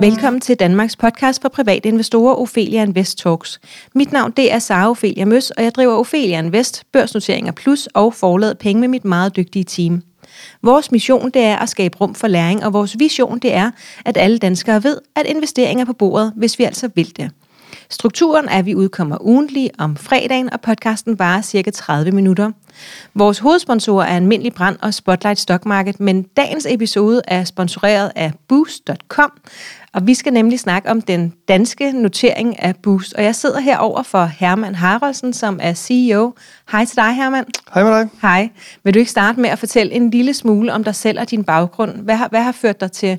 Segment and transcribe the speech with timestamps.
[0.00, 3.60] Velkommen til Danmarks podcast for private investorer, Ophelia Invest Talks.
[3.94, 8.14] Mit navn det er Sara Ophelia Møs, og jeg driver Ophelia Invest, børsnoteringer plus og
[8.14, 10.02] forladet penge med mit meget dygtige team.
[10.62, 13.70] Vores mission det er at skabe rum for læring, og vores vision det er,
[14.04, 17.30] at alle danskere ved, at investeringer er på bordet, hvis vi altså vil det.
[17.90, 22.50] Strukturen er, at vi udkommer ugentlig om fredagen, og podcasten varer cirka 30 minutter.
[23.14, 28.32] Vores hovedsponsor er Almindelig Brand og Spotlight Stock Market, men dagens episode er sponsoreret af
[28.48, 29.32] Boost.com,
[29.94, 33.14] og vi skal nemlig snakke om den danske notering af Boost.
[33.14, 36.34] Og jeg sidder herover for Herman Haraldsen, som er CEO.
[36.72, 37.44] Hej til dig, Herman.
[37.74, 38.08] Hej med dig.
[38.22, 38.48] Hej.
[38.84, 41.44] Vil du ikke starte med at fortælle en lille smule om dig selv og din
[41.44, 41.90] baggrund?
[41.96, 43.18] Hvad har, hvad har ført dig til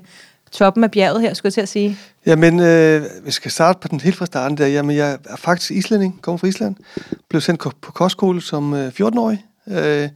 [0.52, 1.98] toppen af bjerget her, skulle jeg til at sige?
[2.26, 4.66] Jamen, øh, vi skal starte på den helt fra starten der.
[4.66, 6.76] Jamen, jeg er faktisk islænding, kommer fra Island.
[7.28, 10.08] Blev sendt på kostskole som øh, 14-årig, øh,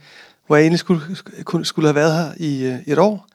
[0.46, 1.00] hvor jeg egentlig skulle,
[1.64, 3.26] skulle have været her i øh, et år.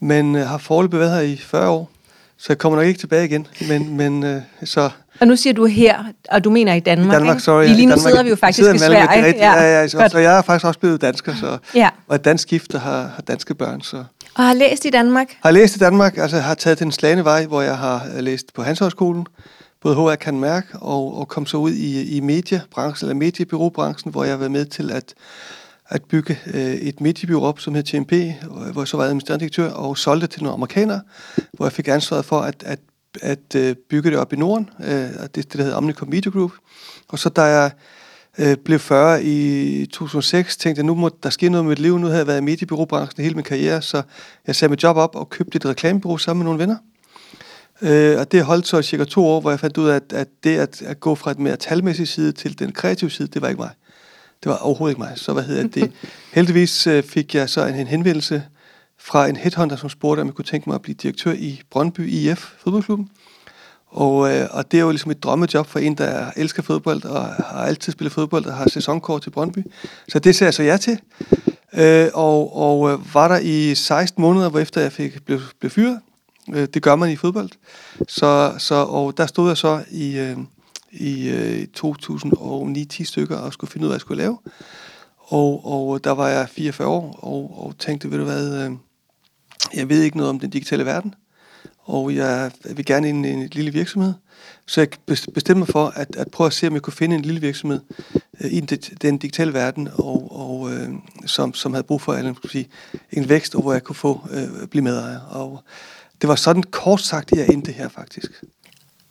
[0.00, 1.90] Men øh, har foreløbig været her i 40 år.
[2.36, 3.46] Så jeg kommer nok ikke tilbage igen.
[3.68, 4.90] Men, men øh, så...
[5.20, 7.64] Og nu siger du her, og du mener i Danmark, I Danmark, sorry.
[7.64, 9.10] Lige nu Danmark, sidder vi jo faktisk i Sverige.
[9.10, 11.88] Rigtigt, ja, ja, ja, så, så jeg er faktisk også blevet dansker, så, ja.
[12.08, 13.82] og dansk gift, der har, har danske børn.
[13.82, 14.04] Så.
[14.36, 15.36] Og har læst i Danmark?
[15.42, 18.54] Har læst i Danmark, altså har taget den slagende vej, hvor jeg har øh, læst
[18.54, 19.26] på Handelshøjskolen,
[19.80, 24.24] både HR kan mærke, og, og kom så ud i, i mediebranchen, eller mediebyråbranchen, hvor
[24.24, 25.14] jeg har været med til at,
[25.88, 28.32] at bygge øh, et mediebyrå op, som hed TMP, øh,
[28.72, 31.00] hvor jeg så var administrerende direktør, og solgte til nogle amerikanere,
[31.52, 32.78] hvor jeg fik ansvaret for at, at,
[33.22, 36.52] at øh, bygge det op i Norden, øh, det, det der hedder Omnicom Media Group.
[37.08, 37.70] Og så da jeg
[38.38, 41.98] øh, blev 40 i 2006, tænkte jeg, nu må der ske noget med mit liv.
[41.98, 44.02] Nu havde jeg været i mediebyråbranchen hele min karriere, så
[44.46, 46.76] jeg satte mit job op og købte et reklamebureau sammen med nogle venner.
[47.82, 50.28] Øh, og det holdt så cirka to år, hvor jeg fandt ud af, at, at
[50.44, 53.48] det at, at gå fra et mere talmæssigt side til den kreative side, det var
[53.48, 53.70] ikke mig.
[54.42, 55.12] Det var overhovedet ikke mig.
[55.16, 55.92] Så hvad hedder det?
[56.34, 58.42] Heldigvis øh, fik jeg så en, en henvendelse
[58.98, 62.08] fra en headhunter, som spurgte, om jeg kunne tænke mig at blive direktør i Brøndby
[62.08, 63.08] IF, fodboldklubben.
[63.94, 67.26] Og, øh, og det er jo ligesom et drømmejob for en, der elsker fodbold og
[67.26, 69.58] har altid spillet fodbold og har sæsonkort til Brøndby.
[70.08, 71.00] Så det ser jeg så ja til.
[71.74, 75.70] Øh, og og øh, var der i 16 måneder, hvor efter jeg fik, blev, blev
[75.70, 76.00] fyret.
[76.54, 77.50] Øh, det gør man i fodbold.
[78.08, 80.36] Så, så, og der stod jeg så i, øh,
[80.92, 84.38] i øh, 2009-10 stykker og skulle finde ud af, hvad jeg skulle lave.
[85.18, 88.70] Og, og der var jeg 44 år og, og tænkte, ved du hvad, øh,
[89.74, 91.14] jeg ved ikke noget om den digitale verden
[91.84, 94.12] og jeg vil gerne ind i en lille virksomhed.
[94.66, 97.22] Så jeg bestemte mig for at, at prøve at se, om jeg kunne finde en
[97.22, 97.80] lille virksomhed
[98.40, 100.88] øh, i den, den digitale verden, og, og øh,
[101.26, 102.68] som, som havde brug for eller, sige,
[103.12, 105.20] en vækst, og hvor jeg kunne få øh, blive medejer.
[105.20, 105.62] Og
[106.20, 108.44] det var sådan kort sagt, at jeg endte her faktisk.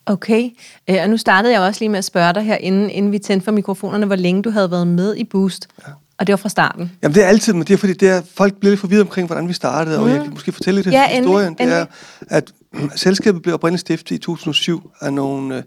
[0.06, 0.50] Okay,
[0.89, 3.19] øh, og nu startede jeg også lige med at spørge dig her, inden, inden vi
[3.19, 5.67] tændte for mikrofonerne, hvor længe du havde været med i Boost.
[5.88, 5.91] Ja.
[6.18, 6.91] Og det var fra starten?
[7.03, 9.28] Jamen det er altid, men det er fordi, det er, folk bliver lidt forvirret omkring,
[9.28, 10.03] hvordan vi startede, mm.
[10.03, 11.47] og jeg kan måske fortælle lidt ja, historien.
[11.47, 11.85] Endelig, det er,
[12.29, 12.53] at
[12.96, 15.63] selskabet blev oprindeligt stiftet i 2007 af nogle, øh,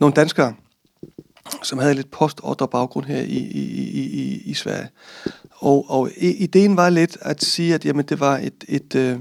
[0.00, 0.54] nogle danskere,
[1.62, 4.88] som havde lidt postordre baggrund her i, i, i, i, i Sverige.
[5.50, 9.18] Og, og ideen var lidt at sige, at jamen, det var et, et øh,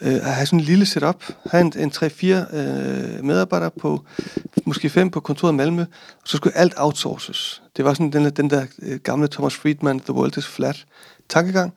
[0.00, 4.04] øh, at have sådan en lille setup, have en, en 3-4 øh, medarbejdere på,
[4.64, 7.62] måske fem på kontoret i Malmø, og så skulle alt outsources.
[7.76, 10.86] Det var sådan den, den der øh, gamle Thomas Friedman, The World is Flat
[11.28, 11.74] tankegang,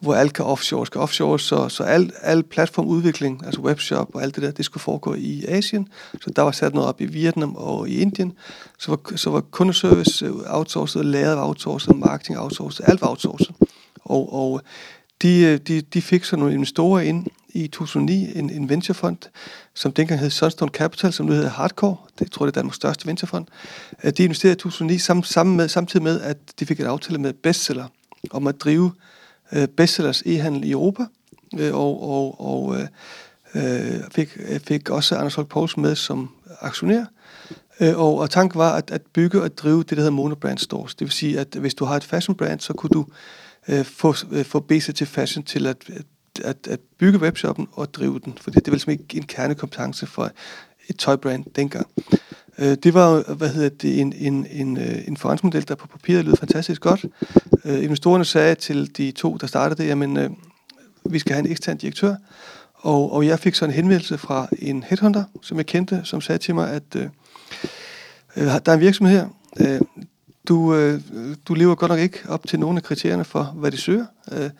[0.00, 4.34] hvor alt kan offshore, skal offshore, så, så al, al platformudvikling, altså webshop og alt
[4.34, 5.88] det der, det skulle foregå i Asien.
[6.20, 8.32] Så der var sat noget op i Vietnam og i Indien.
[8.78, 13.54] Så var, så var kundeservice øh, outsourcet, lavet outsourcet, marketing outsourcet, alt var outsourcet.
[14.04, 14.60] Og, og
[15.22, 19.18] de, øh, de, de fik så nogle investorer ind i 2009, en, en venturefond,
[19.74, 21.96] som dengang hed Sunstone Capital, som nu hedder Hardcore.
[22.18, 23.46] Det tror jeg, det er Danmarks største venturefond.
[24.04, 27.18] Øh, de investerede i 2009 sammen, sammen med, samtidig med, at de fik et aftale
[27.18, 27.86] med bestseller
[28.30, 28.92] om at drive
[29.52, 31.06] øh, bestsellers e-handel i Europa,
[31.58, 32.76] øh, og, og, og
[33.54, 36.30] øh, fik, fik også Anders Holk Poulsen med som
[36.60, 37.04] aktionær.
[37.80, 40.94] Øh, og, og tanken var at, at bygge og drive det, der hedder monobrand stores.
[40.94, 43.06] Det vil sige, at hvis du har et fashion brand, så kunne du
[43.68, 45.90] øh, få, øh, få BCT Fashion til at,
[46.44, 50.06] at, at bygge webshoppen og drive den, for det, det var ligesom ikke en kernekompetence
[50.06, 50.30] for
[50.88, 51.86] et tøjbrand dengang.
[52.58, 56.24] Øh, det var hvad hedder det, en, en, en, øh, en forretningsmodel, der på papiret
[56.24, 57.04] lød fantastisk godt.
[57.64, 60.30] Øh, investorerne sagde til de to, der startede det, jamen, øh,
[61.04, 62.14] vi skal have en ekstern direktør,
[62.74, 66.38] og, og jeg fik så en henvendelse fra en headhunter, som jeg kendte, som sagde
[66.38, 67.08] til mig, at øh,
[68.36, 69.28] øh der er en virksomhed her,
[69.60, 69.80] øh,
[70.48, 71.00] du, øh,
[71.48, 74.50] du lever godt nok ikke op til nogle af kriterierne for, hvad de søger, øh,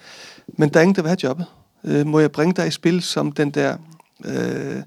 [0.59, 1.47] men der er ingen, der vil have jobbet.
[1.85, 3.77] Øh, må jeg bringe dig i spil som den der
[4.25, 4.83] øh,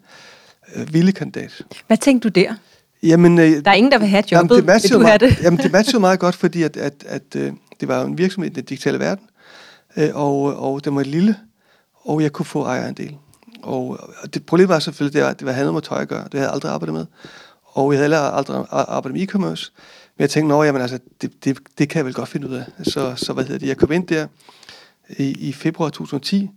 [0.75, 1.61] øh, vilde kandidat?
[1.87, 2.55] Hvad tænkte du der?
[3.03, 4.55] Jamen, øh, der er ingen, der vil have jobbet.
[4.55, 5.41] Jamen, det matchede, meget, det?
[5.41, 8.53] jamen, det matchede meget godt, fordi at, at, at, øh, det var en virksomhed i
[8.53, 9.25] den digitale verden,
[9.97, 11.35] øh, og, og det var lille,
[12.05, 13.15] og jeg kunne få ejerandel.
[13.63, 13.99] Og
[14.33, 16.23] det problem var selvfølgelig, det var, det var handlet med tøj at gøre.
[16.23, 17.05] Det havde jeg aldrig arbejdet med.
[17.63, 19.71] Og jeg havde heller aldrig arbejdet med e-commerce.
[20.17, 22.65] Men jeg tænkte, at altså, det, det, det kan jeg vel godt finde ud af.
[22.83, 24.27] Så, så hvad hedder det, jeg kom ind der
[25.17, 26.49] i, i februar 2010,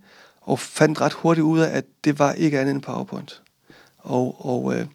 [0.48, 3.42] og fandt ret hurtigt ud af, at det var ikke andet end PowerPoint.
[3.98, 4.86] Og, og øh,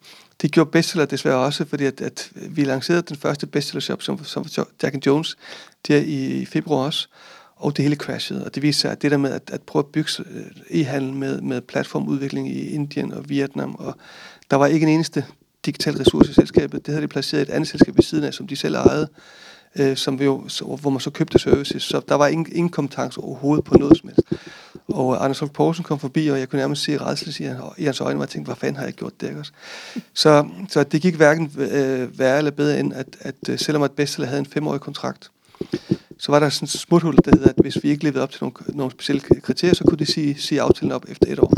[0.42, 4.46] det gjorde bestseller desværre også, fordi at, at vi lancerede den første bestsellershop, som, som
[4.82, 5.36] Jack Jones,
[5.88, 7.08] der i februar også,
[7.56, 8.44] og det hele crashede.
[8.44, 11.12] Og det viste sig, at det der med at, at prøve at bygge øh, e-handel
[11.12, 13.96] med, med platformudvikling i Indien og Vietnam, og
[14.50, 15.24] der var ikke en eneste
[15.66, 16.86] digital ressource i selskabet.
[16.86, 19.08] Det havde de placeret i et andet selskab ved siden af, som de selv ejede,
[19.78, 21.82] øh, som vi jo, så, hvor man så købte services.
[21.82, 24.22] Så der var ingen, ingen kompetence overhovedet på noget som helst.
[24.88, 27.42] Og øh, Anders Holk Poulsen kom forbi, og jeg kunne nærmest se redsel
[27.78, 29.38] i hans øjne, og jeg tænkte, hvad fanden har jeg gjort der?
[29.38, 29.52] Også?
[30.14, 33.92] Så, så det gik hverken øh, værre eller bedre end, at, at øh, selvom at
[33.92, 35.30] Bestseller havde en femårig kontrakt,
[36.18, 38.38] så var der sådan et smuthul, der hedder, at hvis vi ikke levede op til
[38.42, 41.52] nogle, nogle specielle kriterier, så kunne de sige, sige aftalen op efter et år.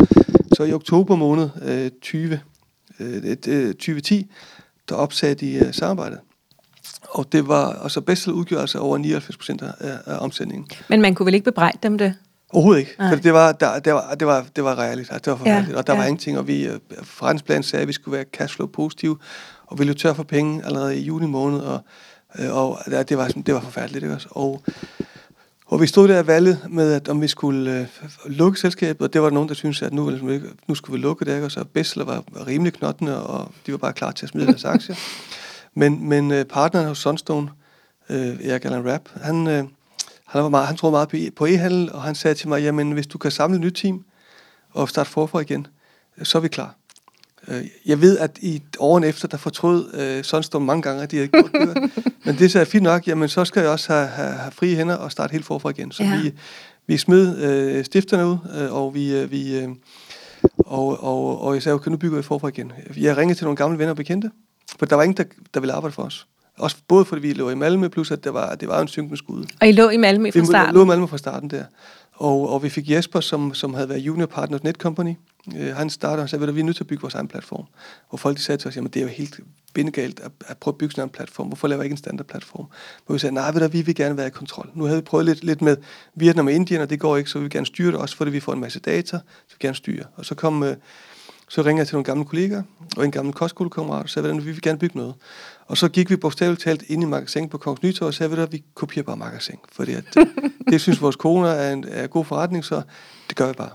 [0.57, 2.41] Så i oktober måned øh, 20,
[3.01, 3.37] øh,
[3.75, 4.25] 2010, øh,
[4.89, 6.19] der opsagde de øh, samarbejdet.
[7.09, 10.69] Og det var, altså Bestseller udgjorde altså over 99 procent af, af omsætningen.
[10.89, 12.15] Men man kunne vel ikke bebrejde dem det?
[12.53, 13.09] Overhovedet ikke, Nej.
[13.09, 15.73] for det var, der, det var, det var, det var realistisk, altså, det var forfærdeligt,
[15.73, 15.99] ja, og der ja.
[15.99, 19.21] var ingenting, og vi, øh, forretningsplanen sagde, at vi skulle være cashflow positiv,
[19.67, 21.81] og vi løb tør for penge allerede i juni måned, og,
[22.39, 24.29] øh, og det, var, det var forfærdeligt, ikke også?
[24.31, 24.63] Og,
[25.67, 27.87] og vi stod der valget med, at om vi skulle øh,
[28.27, 30.11] lukke selskabet, og det var der nogen, der syntes, at nu,
[30.67, 31.47] nu skulle vi lukke det, ikke?
[31.47, 34.65] og så Bessler var rimelig knottende, og de var bare klar til at smide deres
[34.65, 34.97] aktier.
[35.75, 37.49] Men, men øh, partneren hos Sunstone,
[38.11, 39.65] øh, Erik Allan Rapp, han, øh,
[40.37, 43.07] han, var meget, han troede meget på, e-handel, og han sagde til mig, jamen hvis
[43.07, 44.05] du kan samle et nyt team
[44.71, 45.67] og starte forfra igen,
[46.23, 46.75] så er vi klar.
[47.49, 51.17] Øh, jeg ved, at i årene efter, der fortrød øh, Sunstone mange gange, at de
[51.17, 51.91] havde gjort det.
[52.25, 54.95] Men det sagde fint nok, jamen så skal jeg også have, have, have frie hænder
[54.95, 55.93] og starte helt forfra igen.
[55.93, 56.21] Så ja.
[56.23, 56.33] vi,
[56.87, 59.17] vi smed øh, stifterne ud, øh, og vi...
[59.17, 59.69] Øh, vi øh,
[60.59, 62.73] og, og, og jeg sagde, okay, nu bygger vi forfra igen.
[62.97, 64.31] Jeg ringede til nogle gamle venner og bekendte,
[64.79, 65.25] for der var ingen, der,
[65.55, 66.27] der ville arbejde for os.
[66.59, 69.17] Også både fordi vi lå i Malmø, plus at det var, det var en synkende
[69.17, 69.45] skud.
[69.61, 70.75] Og I lå i Malmø fra starten?
[70.75, 71.65] Vi lå i Malmø fra starten der.
[72.13, 75.15] Og, og vi fik Jesper, som, som havde været junior partner hos Netcompany.
[75.47, 77.65] Uh, han startede og sagde, at vi er nødt til at bygge vores egen platform.
[78.09, 79.41] Hvor folk de sagde til os, jamen det er jo helt
[79.75, 81.47] bindegalt at, at prøve at bygge sådan en platform.
[81.47, 82.67] Hvorfor laver jeg ikke en standardplatform?
[83.07, 84.71] Hvor vi sagde, nej, ved du, vi vil gerne være i kontrol.
[84.75, 85.77] Nu havde vi prøvet lidt, lidt med
[86.15, 88.31] Vietnam og Indien, og det går ikke, så vi vil gerne styre det også, fordi
[88.31, 89.17] vi får en masse data,
[89.49, 90.05] så vi gerne styre.
[90.17, 90.69] Og så kom, uh,
[91.49, 92.63] så ringede jeg til nogle gamle kollegaer
[92.97, 95.15] og en gammel kostskolekammerat og sagde, at vi vil gerne bygge noget.
[95.67, 98.53] Og så gik vi bogstaveligt talt ind i magasin på Kongens Nytorv og sagde, at
[98.53, 99.57] vi kopierer bare magasin.
[99.73, 100.29] Fordi at, det,
[100.71, 102.83] det synes vores koner er en er god forretning, så
[103.29, 103.71] det gør vi bare.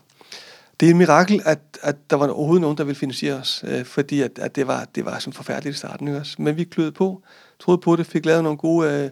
[0.79, 3.85] Det er et mirakel, at, at der var overhovedet nogen, der ville finansiere os, øh,
[3.85, 6.07] fordi at, at det, var, det var sådan forfærdeligt i starten.
[6.07, 6.35] Ikke også?
[6.39, 7.21] Men vi kløede på,
[7.59, 9.09] troede på det, fik lavet nogle gode øh,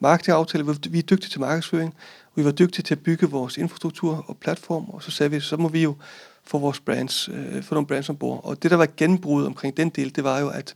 [0.00, 0.74] marketingaftaler.
[0.90, 1.94] Vi er dygtige til markedsføring,
[2.34, 5.56] vi var dygtige til at bygge vores infrastruktur og platform, og så sagde vi, så
[5.56, 5.96] må vi jo
[6.44, 8.40] få vores brands, øh, få nogle brands ombord.
[8.44, 10.74] Og det, der var genbrud omkring den del, det var jo, at,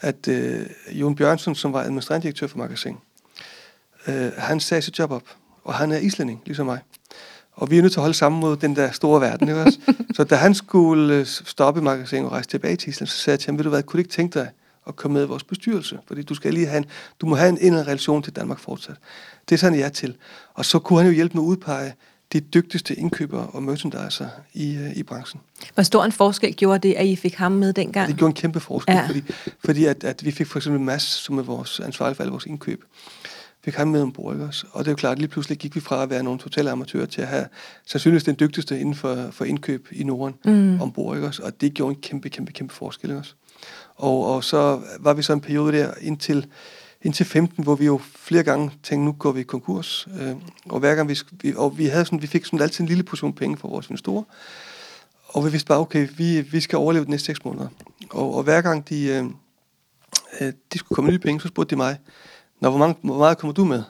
[0.00, 2.96] at øh, Jon Bjørnsen, som var administrerende direktør for Magasin,
[4.06, 5.22] øh, han sagde sit job op,
[5.64, 6.78] og han er islænding, ligesom mig.
[7.52, 9.78] Og vi er nødt til at holde sammen mod den der store verden, ikke også?
[10.16, 13.40] Så da han skulle øh, stoppe Magasin og rejse tilbage til Island, så sagde jeg
[13.40, 14.50] til ham, ved du hvad, kunne du ikke tænke dig
[14.86, 15.98] at komme med i vores bestyrelse?
[16.06, 16.86] Fordi du skal lige have en,
[17.20, 18.96] du må have en indre relation til Danmark fortsat.
[19.48, 20.16] Det er sådan, jeg er til.
[20.54, 21.94] Og så kunne han jo hjælpe med at udpege
[22.32, 25.40] de dygtigste indkøbere og merchandiser i, uh, i branchen.
[25.74, 28.08] Hvor stor en forskel gjorde det, at I fik ham med dengang?
[28.08, 29.06] Det gjorde en kæmpe forskel, ja.
[29.06, 29.22] fordi,
[29.64, 32.46] fordi at, at vi fik for eksempel Mads, som er vores ansvarlige for alle vores
[32.46, 32.84] indkøb,
[33.64, 34.66] fik ham med ombord, ikke også?
[34.72, 36.70] Og det er jo klart, at lige pludselig gik vi fra at være nogle totale
[36.70, 37.46] amatører til at have
[37.86, 40.80] sandsynligvis den dygtigste inden for, for indkøb i Norden mm.
[40.80, 41.42] ombord, ikke også?
[41.42, 43.34] Og det gjorde en kæmpe, kæmpe, kæmpe forskel, ikke også?
[43.96, 46.46] Og, og så var vi så en periode der indtil
[47.02, 50.08] indtil 15, hvor vi jo flere gange tænkte, nu går vi i konkurs.
[50.20, 50.36] Øh,
[50.68, 53.02] og hver gang vi, vi, og vi, havde sådan, vi fik sådan altid en lille
[53.02, 54.22] portion penge fra vores investorer.
[55.28, 57.68] Og vi vidste bare, okay, vi, vi skal overleve de næste 6 måneder.
[58.10, 59.24] Og, og hver gang de, øh,
[60.40, 61.98] øh de skulle komme nye penge, så spurgte de mig,
[62.60, 63.82] Nå, hvor, mange, hvor meget kommer du med?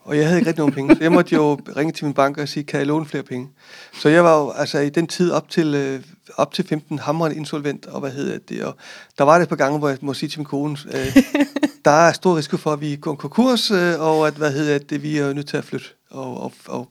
[0.00, 2.38] Og jeg havde ikke rigtig nogen penge, så jeg måtte jo ringe til min bank
[2.38, 3.48] og sige, kan jeg låne flere penge?
[3.92, 6.02] Så jeg var jo altså i den tid op til, øh,
[6.36, 8.76] op til 15 hamrende insolvent, og hvad hedder det, og
[9.18, 11.16] der var det et par gange, hvor jeg må sige til min kone, øh,
[11.86, 15.02] der er stor risiko for, at vi går konkurs, øh, og at, hvad hedder det,
[15.02, 16.88] vi er nødt til at flytte og, og, og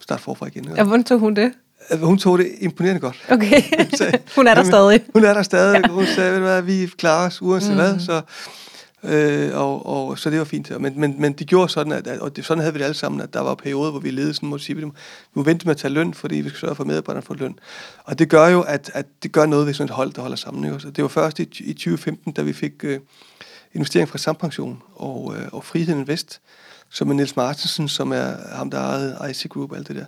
[0.00, 0.68] starte forfra igen.
[0.76, 1.52] Ja, hvordan tog hun det?
[1.92, 3.16] Øh, hun tog det imponerende godt.
[3.30, 3.62] Okay,
[4.36, 5.00] hun er der stadig.
[5.12, 5.80] Hun er der stadig.
[5.86, 5.92] Ja.
[5.92, 7.76] Hun sagde, at vi klarer os uanset mm.
[7.76, 8.22] hvad, så
[9.02, 10.80] Øh, og, og, så det var fint.
[10.80, 13.20] Men, men, men de gjorde sådan, at, og det, sådan havde vi det alle sammen,
[13.20, 14.90] at der var perioder, hvor vi måtte sige, at vi
[15.34, 17.58] må vente med at tage løn, fordi vi skal sørge for, at medarbejderne får løn.
[18.04, 20.36] Og det gør jo, at, at det gør noget ved sådan et hold, der holder
[20.36, 20.64] sammen.
[20.64, 20.80] Ikke?
[20.80, 23.00] Så det var først i, i 2015, da vi fik øh,
[23.74, 26.40] investering fra Sampension og, øh, og Friheden Invest,
[26.90, 30.04] som er Niels Martensen, som er ham, der ejede IC Group og alt det der.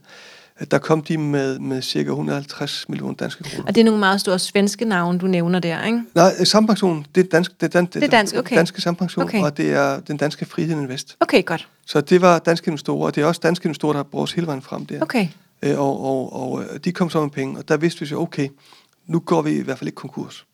[0.65, 3.65] der kom de med, med cirka 150 millioner danske kroner.
[3.67, 6.03] Og det er nogle meget store svenske navne, du nævner der, ikke?
[6.15, 8.57] Nej, Sampension, det er dansk, det er, dan, det er dansk, okay.
[8.57, 9.43] danske Sampension, okay.
[9.43, 11.17] og det er den danske Frihed Invest.
[11.21, 11.69] Okay, godt.
[11.87, 14.47] Så det var danske investorer, og det er også danske investorer, der har brugt hele
[14.47, 15.03] vejen frem der.
[15.03, 15.29] Okay.
[15.63, 18.49] Øh, og, og, og de kom så med penge, og der vidste vi så, okay,
[19.07, 20.47] nu går vi i hvert fald ikke konkurs.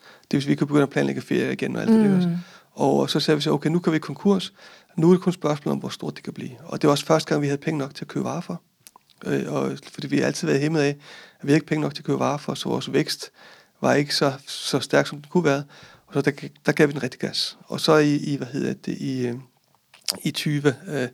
[0.00, 2.20] Det vil sige, vi kan begynde at planlægge ferie igen og alt mm.
[2.20, 2.38] det.
[2.74, 4.52] Og så sagde vi så, okay, nu kan vi konkurs.
[4.96, 6.50] Nu er det kun spørgsmål om, hvor stort det kan blive.
[6.64, 8.62] Og det var også første gang, vi havde penge nok til at købe varer for.
[9.26, 10.96] Øh, og, fordi vi har altid været hæmmet af,
[11.40, 13.30] at vi ikke penge nok til at købe varer for, så vores vækst
[13.80, 15.64] var ikke så, så stærk, som den kunne være.
[16.06, 16.32] Og så der,
[16.66, 17.58] der gav vi den rigtig gas.
[17.66, 19.34] Og så i, i hvad hedder det, i, øh,
[20.22, 21.08] i 20, øh,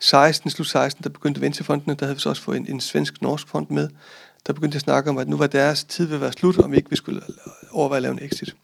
[0.00, 3.48] 16, slut 16, der begyndte venturefondene, der havde vi så også fået en, en svensk-norsk
[3.48, 3.88] fond med,
[4.46, 6.72] der begyndte at snakke om, at nu var deres tid ved at være slut, om
[6.72, 7.22] vi ikke vi skulle
[7.70, 8.56] overveje at lave en exit.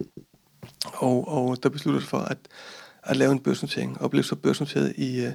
[0.85, 2.39] Og, og der besluttede for at,
[3.03, 5.33] at lave en børsnotering, og blev så børsnoteret i, uh,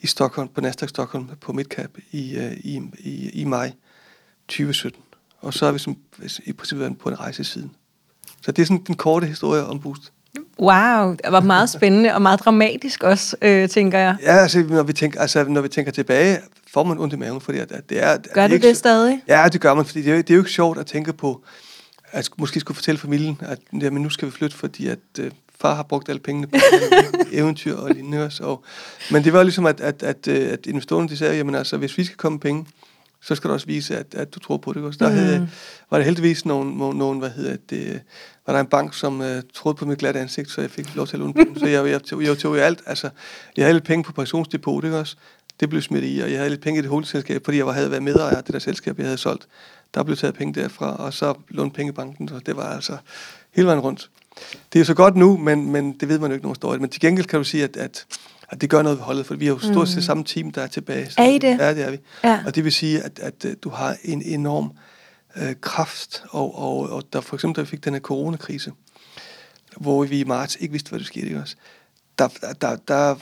[0.00, 3.72] i Stockholm, på Nasdaq Stockholm, på Midcap i, uh, i, i, i maj
[4.48, 5.02] 2017.
[5.40, 5.96] Og så har vi som,
[6.44, 7.70] i princippet været på en rejse siden.
[8.42, 10.12] Så det er sådan den korte historie om Boost.
[10.60, 14.16] Wow, det var meget spændende og meget dramatisk også, øh, tænker jeg.
[14.22, 16.38] Ja, altså når, vi tænker, altså når vi tænker tilbage,
[16.72, 18.16] får man ondt i maven, fordi at, at det er...
[18.34, 19.22] Gør det, det, det stadig?
[19.28, 21.44] Ja, det gør man, fordi det er, det er jo ikke sjovt at tænke på,
[22.16, 25.30] at måske skulle fortælle familien, at jamen, nu skal vi flytte, fordi at øh,
[25.60, 26.56] far har brugt alle pengene på
[27.32, 28.44] eventyr og lignende også.
[28.44, 28.64] Og,
[29.10, 31.98] men det var ligesom, at, at, at, øh, at investorerne de sagde, jamen altså, hvis
[31.98, 32.66] vi skal komme penge,
[33.22, 34.82] så skal du også vise, at, at du tror på det.
[34.82, 34.98] Også.
[34.98, 35.14] Der mm.
[35.14, 35.48] havde,
[35.90, 38.00] var det heldigvis nogen, nogen, hvad hedder det,
[38.46, 41.06] var der en bank, som uh, troede på mit glatte ansigt, så jeg fik lov
[41.06, 41.58] til at låne penge.
[41.60, 43.10] Så jeg, jeg, jeg, jeg tog i alt, altså,
[43.56, 45.16] jeg havde lidt penge på pensionsdepot, ikke også?
[45.60, 47.72] Det blev smidt i, og jeg havde lidt penge i det holdselskab, fordi jeg var,
[47.72, 49.48] havde været medejer af det der selskab, jeg havde solgt.
[49.96, 52.96] Der blev taget penge derfra, og så lånte penge i banken, så det var altså
[53.52, 54.10] hele vejen rundt.
[54.72, 56.90] Det er så godt nu, men, men det ved man jo ikke nogen står Men
[56.90, 58.06] til gengæld kan du sige, at, at,
[58.48, 60.02] at det gør noget ved holdet, for vi har jo stort set mm.
[60.02, 61.10] samme team, der er tilbage.
[61.18, 61.58] Er I det?
[61.58, 61.98] Ja, det er vi.
[62.24, 62.40] Ja.
[62.46, 64.72] Og det vil sige, at, at, at du har en enorm
[65.36, 68.72] øh, kraft, og, og, og der for eksempel, da vi fik den her coronakrise,
[69.76, 71.56] hvor vi i marts ikke vidste, hvad der skete, ikke også?
[72.18, 72.28] Der,
[72.60, 73.14] der, der,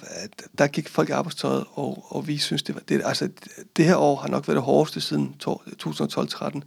[0.58, 2.80] der gik folk i arbejdstøjet, og, og vi synes, det var...
[2.88, 3.28] Det, altså,
[3.76, 6.60] det her år har nok været det hårdeste siden 2012-13.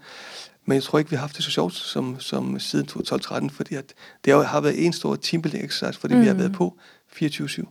[0.65, 3.75] Men jeg tror ikke, vi har haft det så sjovt som, som siden 2012-13, fordi
[3.75, 3.93] at
[4.25, 6.21] det har været en stor teambuilding exercise, fordi mm.
[6.21, 6.39] vi har mm.
[6.39, 6.77] været på
[7.15, 7.65] 24-7.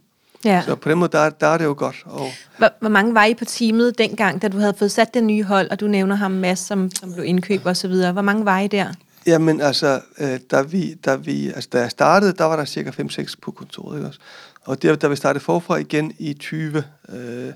[0.44, 0.62] Ja.
[0.66, 1.96] Så på den måde, der, der er det jo godt.
[2.04, 5.24] Og hvor, hvor mange var I på teamet dengang, da du havde fået sat det
[5.24, 8.12] nye hold, og du nævner ham Mads, som, som blev indkøb og så videre.
[8.12, 8.92] Hvor mange var I der?
[9.26, 12.90] Jamen altså, øh, da, vi, da, vi, altså, da jeg startede, der var der cirka
[12.90, 13.96] 5-6 på kontoret.
[13.96, 14.20] Ikke også?
[14.64, 17.52] Og der, da vi startede forfra igen i 20, øh,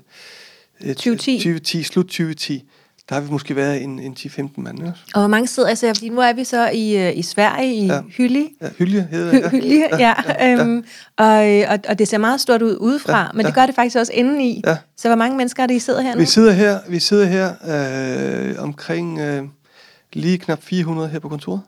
[0.79, 1.37] 2010.
[1.37, 2.63] 2010, slut 2010,
[3.09, 4.81] der har vi måske været en, en 10-15 mand.
[4.81, 5.01] Også.
[5.13, 7.85] Og hvor mange sidder, altså, fordi nu er vi så i, øh, i Sverige, i
[7.85, 8.01] ja.
[8.17, 8.57] Hylli.
[8.61, 9.41] Ja, Hylje hedder det.
[9.41, 9.49] Ja.
[9.49, 9.97] Hylje, ja.
[9.97, 10.61] ja, ja, ja.
[10.61, 10.85] Øhm,
[11.17, 13.75] og, øh, og, og det ser meget stort ud udefra, ja, men det gør det
[13.75, 14.61] faktisk også indeni.
[14.65, 14.77] Ja.
[14.97, 16.19] Så hvor mange mennesker er det, I sidder her nu?
[16.19, 19.43] Vi sidder her, vi sidder her øh, omkring øh,
[20.13, 21.61] lige knap 400 her på kontoret.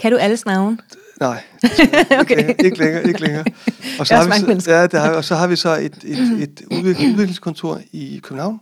[0.00, 0.80] Kan du alles navn?
[1.20, 1.42] Nej,
[2.20, 2.36] okay.
[2.36, 3.08] længere, ikke længere.
[3.08, 3.44] Ikke længere.
[4.00, 6.42] Og så, har vi, så, ja, det har, og så har vi så et, et,
[6.42, 8.60] et udviklingskontor i København,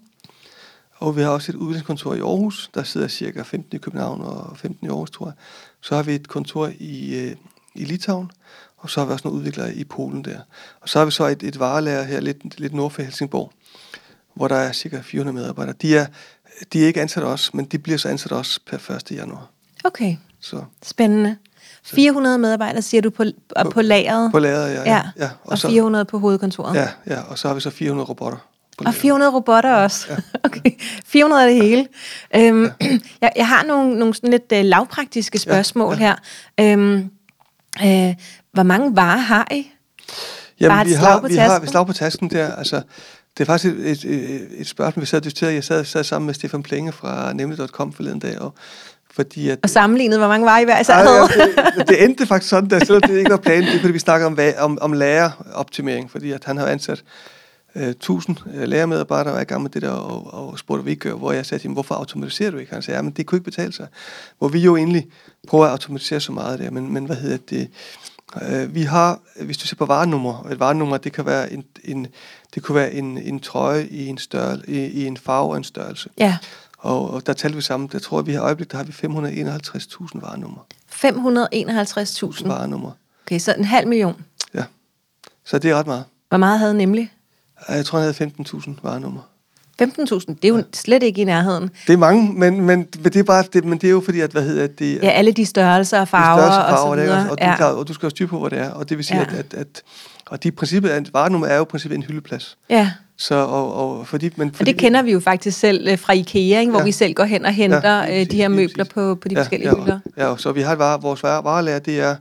[0.95, 2.71] og vi har også et udviklingskontor i Aarhus.
[2.75, 5.35] Der sidder cirka 15 i København og 15 i Aarhus, tror jeg.
[5.81, 7.37] Så har vi et kontor i, øh,
[7.75, 8.31] i Litauen,
[8.77, 10.41] og så har vi også nogle udviklere i Polen der.
[10.81, 13.53] Og så har vi så et, et varelager her lidt, lidt nord for Helsingborg,
[14.35, 15.75] hvor der er cirka 400 medarbejdere.
[15.83, 16.07] De er,
[16.73, 19.11] de er ikke ansat også, men de bliver så ansat også per 1.
[19.11, 19.51] januar.
[19.85, 20.65] Okay, så.
[20.83, 21.37] spændende.
[21.85, 23.25] 400 medarbejdere, siger du, på,
[23.63, 24.33] på, på lageret?
[24.33, 24.83] På lageret, ja.
[24.83, 24.91] ja.
[24.91, 25.03] ja.
[25.17, 25.25] ja.
[25.25, 26.75] Og, og så, 400 på hovedkontoret?
[26.75, 28.39] Ja, ja, og så har vi så 400 robotter.
[28.87, 30.07] Og 400 robotter også.
[30.11, 30.17] Ja.
[30.49, 30.71] okay.
[31.05, 31.89] 400 er det hele.
[32.37, 32.71] Øhm, ja.
[33.21, 35.99] jeg, jeg har nogle, nogle sådan lidt uh, lavpraktiske spørgsmål ja.
[35.99, 36.17] her.
[36.61, 37.11] Øhm,
[37.85, 38.15] øh,
[38.53, 39.71] hvor mange varer har I?
[40.61, 42.55] Jamen, Bare vi har, vi har slag på tasken der.
[42.55, 42.77] Altså,
[43.39, 45.55] det er faktisk et, et, et, spørgsmål, vi sad og diskuterede.
[45.55, 48.55] Jeg sad, sad sammen med Stefan Plenge fra Nemlig.com forleden dag, og
[49.11, 51.29] fordi at, og sammenlignet, hvor mange var I hver især havde?
[51.57, 53.93] Ja, det, det endte faktisk sådan, der, selvom det ikke var planen, det er fordi
[53.93, 57.05] vi snakker om, om, om læreroptimering, fordi at han har ansat
[57.75, 60.91] øh, 1000 øh, lærermedarbejdere, der var i gang med det der, og, og spurgte, hvad
[60.91, 62.73] vi gør, hvor jeg sagde til ham, hvorfor automatiserer du ikke?
[62.73, 63.87] Han sagde, ja, men det kunne ikke betale sig.
[64.39, 65.07] Hvor vi jo egentlig
[65.49, 67.69] prøver at automatisere så meget der, men, men hvad hedder det?
[68.43, 72.07] Øh, vi har, hvis du ser på varenummer, et varenummer, det kan være en, en,
[72.55, 75.65] det kunne være en, en trøje i en, størrelse, i, i en farve og en
[75.65, 76.09] størrelse.
[76.19, 76.39] Ja.
[76.79, 78.93] Og, og der talte vi sammen, der tror jeg, vi har øjeblik, der har vi
[78.93, 80.67] 551.000 varenummer.
[80.93, 82.49] 551.000?
[82.49, 82.91] Varenummer.
[83.27, 84.25] Okay, så en halv million.
[84.55, 84.65] Ja,
[85.45, 86.05] så det er ret meget.
[86.29, 87.13] Hvor meget havde nemlig?
[87.69, 89.21] Jeg tror, han havde 15.000 varenummer.
[89.83, 90.63] 15.000, det er jo ja.
[90.75, 91.71] slet ikke i nærheden.
[91.87, 94.21] Det er mange, men, men, men, det, er bare, det, men det er jo fordi,
[94.21, 95.03] at hvad hedder det?
[95.03, 97.25] Ja, alle de størrelser og farver, de størrelser, farver og så videre.
[97.25, 97.57] Og, og, ja.
[97.59, 98.71] du, og du skal også styre på, hvor det er.
[98.71, 99.25] Og det vil sige, ja.
[99.25, 99.83] at, at, at
[100.31, 102.59] og de princippet, at varenummer er jo princippet en hyldeplads.
[102.71, 102.91] Ja.
[103.17, 106.13] Så, og, og, fordi, men fordi, og det kender vi jo faktisk selv øh, fra
[106.13, 106.71] IKEA, ikke?
[106.71, 109.29] hvor ja, vi selv går hen og henter ja, øh, de her møbler på, på
[109.29, 109.99] de ja, forskellige ja, hylder.
[110.17, 112.17] Ja, så vi har et vare, vores varelager, det er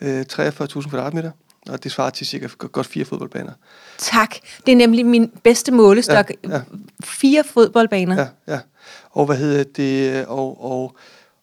[0.00, 1.30] øh, 43.000 kvadratmeter,
[1.68, 3.52] og det svarer til cirka godt fire fodboldbaner.
[3.98, 4.34] Tak.
[4.66, 6.30] Det er nemlig min bedste målestok.
[6.44, 6.60] Ja, ja.
[7.04, 8.20] Fire fodboldbaner.
[8.20, 8.60] Ja, ja.
[9.10, 10.26] Og hvad hedder det?
[10.26, 10.96] Og, og,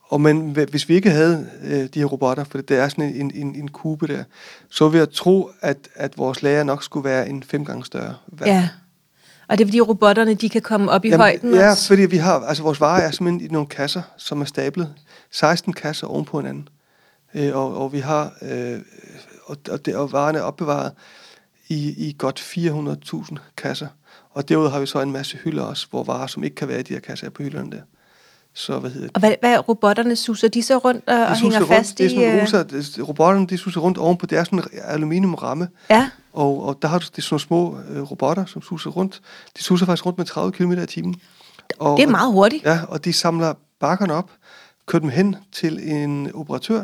[0.09, 3.31] og men hvis vi ikke havde øh, de her robotter, for det er sådan en,
[3.35, 4.23] en, en kube der,
[4.69, 8.15] så vil jeg tro, at, at vores lager nok skulle være en fem gange større.
[8.27, 8.47] Hver.
[8.53, 8.69] Ja.
[9.47, 11.87] Og det er fordi robotterne, de kan komme op i Jamen, højden Ja, også.
[11.87, 14.93] fordi vi har, altså vores varer er simpelthen i nogle kasser, som er stablet.
[15.31, 16.67] 16 kasser oven på hinanden.
[17.33, 18.79] Øh, og, og vi har, øh,
[19.51, 20.91] og, og, det, og varerne er opbevaret
[21.67, 23.87] i, i godt 400.000 kasser.
[24.33, 26.79] Og derudover har vi så en masse hylder også, hvor varer, som ikke kan være
[26.79, 27.81] i de her kasser, er på hylderne der.
[28.53, 29.15] Så hvad hedder det?
[29.15, 32.09] Og hvad, hvad robotterne suser de så rundt og, og hænger rundt, fast det er
[32.09, 32.41] sådan, i...
[32.41, 35.67] Ruser, det, robotterne de suser rundt ovenpå, det er sådan en aluminiumramme.
[35.89, 36.09] Ja.
[36.33, 39.21] Og, og der har du det sådan små øh, robotter, som suser rundt.
[39.57, 41.15] De suser faktisk rundt med 30 km i timen.
[41.79, 42.65] Og, det er meget hurtigt.
[42.65, 44.31] Ja, og de samler bakkerne op,
[44.85, 46.83] kører dem hen til en operatør,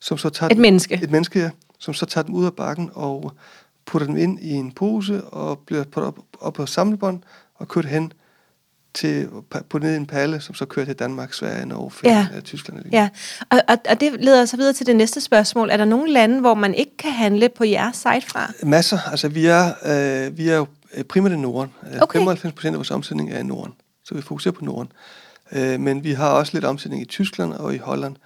[0.00, 1.00] som så tager et menneske.
[1.02, 3.32] Et menneske, ja, som så tager dem ud af bakken og
[3.86, 7.22] putter dem ind i en pose og bliver puttet op, op på samlebånd
[7.54, 8.12] og kørt hen
[8.94, 9.28] til
[9.68, 12.40] på ned i en palle, som så kører til Danmark, Sverige, Norge, Finland, ja.
[12.40, 12.84] Tyskland.
[12.92, 13.08] Ja,
[13.50, 15.70] og, og, og det leder så videre til det næste spørgsmål.
[15.70, 18.52] Er der nogle lande, hvor man ikke kan handle på jeres site fra?
[18.62, 18.98] Masser.
[19.10, 20.66] Altså, vi er, øh, vi er jo
[21.08, 21.72] primært i Norden.
[21.94, 22.18] Øh, okay.
[22.18, 24.92] 95 procent af vores omsætning er i Norden, så vi fokuserer på Norden.
[25.52, 28.16] Øh, men vi har også lidt omsætning i Tyskland og i Holland,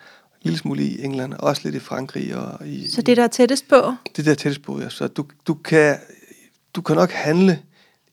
[0.42, 2.36] lille smule i England, og også lidt i Frankrig.
[2.36, 3.94] Og i, så det der er tættest på?
[4.16, 4.88] Det der er tættest på, ja.
[4.88, 5.96] Så du, du, kan,
[6.74, 7.62] du kan nok handle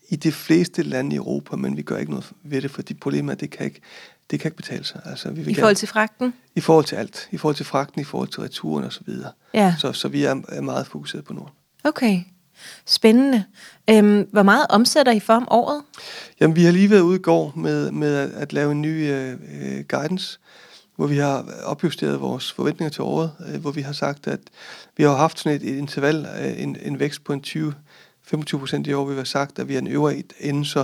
[0.10, 3.30] i de fleste lande i Europa, men vi gør ikke noget ved det, fordi problemet
[3.30, 3.82] er, at det kan ikke,
[4.32, 5.02] det kan ikke betale sig.
[5.06, 6.34] Altså, vi vil I forhold til fragten?
[6.56, 7.30] I forhold til alt.
[7.32, 9.32] I forhold til fragten, i forhold til returen og så videre.
[9.54, 9.76] Ja.
[9.80, 11.54] Så, så vi er, er meget fokuseret på Norden.
[11.84, 12.22] Okay.
[12.86, 13.44] Spændende.
[13.90, 15.84] Øhm, hvor meget omsætter I for om året?
[16.40, 19.12] Jamen, vi har lige været ude i går med, med at, at lave en ny
[19.12, 20.40] øh, øh guidance,
[20.98, 24.40] hvor vi har opjusteret vores forventninger til året, øh, hvor vi har sagt, at
[24.98, 27.74] vi har haft sådan et, et interval, øh, en, en vækst på en 20
[28.28, 30.84] 25 procent i år, vi har sagt, at vi er en øvre ende, så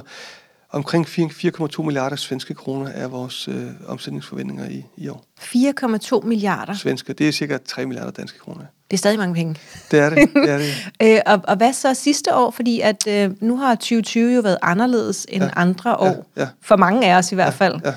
[0.70, 5.26] omkring 4,2 milliarder svenske kroner er vores øh, omsætningsforventninger i, i år.
[5.40, 6.74] 4,2 milliarder?
[6.74, 8.66] Svenske, det er cirka 3 milliarder danske kroner.
[8.92, 9.56] Det er stadig mange penge.
[9.92, 10.30] Det er det.
[10.34, 10.74] det, er det.
[11.04, 12.52] øh, og, og hvad så sidste år?
[12.52, 15.50] Fordi at øh, nu har 2020 jo været anderledes end ja.
[15.56, 16.30] andre år.
[16.36, 16.42] Ja.
[16.42, 16.48] Ja.
[16.62, 17.66] For mange af os i hvert ja.
[17.66, 17.80] fald.
[17.86, 17.94] Ja.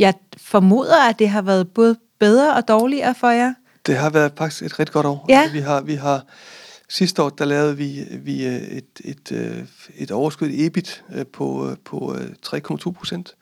[0.00, 3.54] Jeg formoder, at det har været både bedre og dårligere for jer.
[3.86, 5.26] Det har været faktisk et rigtig godt år.
[5.28, 5.40] Ja.
[5.40, 6.24] Altså, vi har, vi har
[6.92, 9.56] Sidste år, der lavede vi, vi øh, et, et, øh,
[9.96, 13.34] et overskud EBIT øh, på, på 3,2 procent.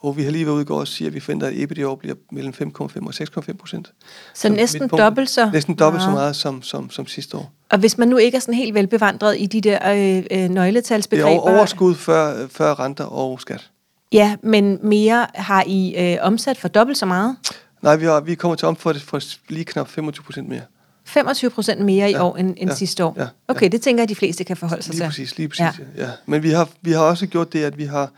[0.00, 1.78] Og vi har lige været ude i går og sige, at vi forventer, at EBIT
[1.78, 3.12] i år bliver mellem 5,5 og
[3.48, 3.86] 6,5 procent.
[3.86, 5.50] Så, så næsten dobbelt så?
[5.52, 6.08] Næsten dobbelt ja.
[6.08, 7.52] så meget som, som, som sidste år.
[7.70, 11.30] Og hvis man nu ikke er sådan helt velbevandret i de der øh, øh, nøgletalsbegreber...
[11.30, 13.70] Det er overskud før, før renter og skat.
[14.14, 17.36] Ja, men mere har I øh, omsat for dobbelt så meget?
[17.82, 20.60] Nej, vi, har, vi kommer til at omfatte for lige knap 25 procent mere.
[21.04, 23.14] 25 procent mere i ja, år end, end ja, sidste år?
[23.16, 23.68] Ja, okay, ja.
[23.68, 25.06] det tænker jeg, at de fleste kan forholde sig lige til.
[25.06, 26.04] Præcis, lige præcis, ja.
[26.04, 26.10] ja.
[26.26, 28.10] Men vi har, vi har også gjort det, at vi har...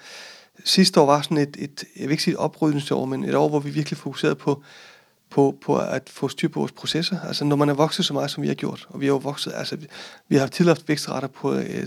[0.65, 3.49] Sidste år var sådan et, et jeg vil ikke sige et oprydningsår, men et år,
[3.49, 4.63] hvor vi virkelig fokuserede på,
[5.31, 7.21] på, på at få styr på vores processer.
[7.21, 9.17] Altså når man er vokset så meget, som vi har gjort, og vi har jo
[9.17, 9.87] vokset, altså vi,
[10.29, 11.87] vi har tidligere haft vækstretter på øh,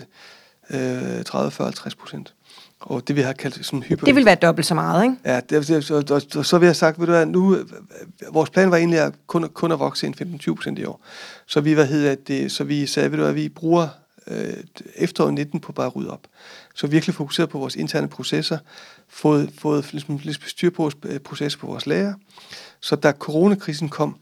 [0.69, 2.33] øh, 30, 40, 50 procent.
[2.79, 4.05] Og det vi har kaldt sådan hyper...
[4.05, 5.15] Det vil være dobbelt så meget, ikke?
[5.25, 7.57] Ja, det, det, så, så, så vil jeg sagt, ved du hvad, nu,
[8.31, 11.01] vores plan var egentlig at kun, kun at vokse en 15-20 procent i år.
[11.45, 13.87] Så vi, hvad hedder det, så vi sagde, ved du hvad, vi bruger
[14.27, 14.53] øh,
[14.95, 16.21] efteråret 19 på bare at rydde op.
[16.75, 18.57] Så virkelig fokuseret på vores interne processer,
[19.09, 22.13] fået, fået ligesom, lidt styr på vores øh, processer på vores lager.
[22.79, 24.15] Så da coronakrisen kom,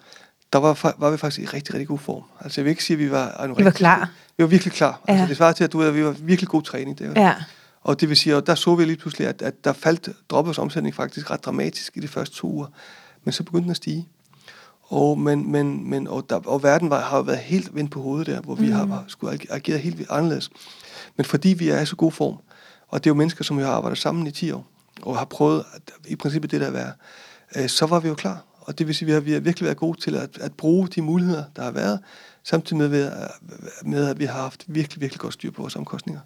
[0.54, 2.24] der var, var vi faktisk i rigtig, rigtig god form.
[2.42, 3.54] Altså jeg vil ikke sige, at vi var...
[3.58, 4.10] Vi var klar.
[4.38, 5.02] Vi var virkelig klar.
[5.08, 5.14] Ja.
[5.14, 7.00] Altså, det svarer til, at du, at vi var virkelig god træning.
[7.00, 7.22] Det var.
[7.22, 7.36] Ja.
[7.82, 10.58] Og det vil sige, at der så vi lige pludselig, at, at der faldt droppets
[10.58, 12.68] omsætning faktisk ret dramatisk i de første to uger.
[13.24, 14.08] Men så begyndte den at stige.
[14.84, 18.28] Og, men, men, men, og, der, og verden var, har været helt vendt på hovedet
[18.28, 18.72] der, hvor vi mm.
[18.72, 20.50] har skulle agere helt anderledes.
[21.18, 22.38] Men fordi vi er i så god form,
[22.88, 24.68] og det er jo mennesker, som vi har arbejdet sammen i 10 år,
[25.02, 26.92] og har prøvet at, i princippet det der at være,
[27.56, 28.44] øh, så var vi jo klar.
[28.62, 30.54] Og det vil sige, at vi har, vi har virkelig været gode til at, at
[30.54, 32.00] bruge de muligheder, der har været,
[32.44, 33.12] samtidig med,
[33.84, 36.22] med, at vi har haft virkelig, virkelig godt styr på vores omkostninger.